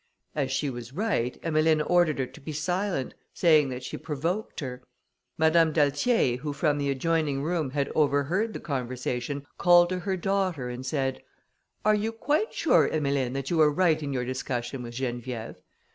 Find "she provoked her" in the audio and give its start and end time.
3.83-4.81